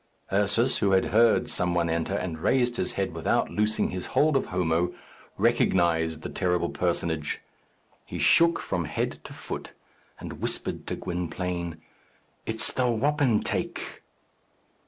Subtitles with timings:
[0.33, 4.35] Ursus, who had heard some one enter and raised his head without loosing his hold
[4.35, 4.95] of Homo,
[5.37, 7.39] recognized the terrible personage.
[8.03, 9.73] He shook from head to foot,
[10.19, 11.83] and whispered to Gwynplaine,
[12.47, 14.01] "It's the wapentake."